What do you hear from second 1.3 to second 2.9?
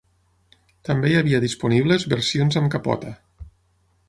disponibles versions amb